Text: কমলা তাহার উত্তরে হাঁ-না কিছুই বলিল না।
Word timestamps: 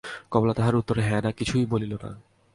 কমলা 0.31 0.53
তাহার 0.53 0.75
উত্তরে 0.75 1.01
হাঁ-না 1.01 1.31
কিছুই 1.31 1.65
বলিল 1.65 1.93
না। 1.93 2.09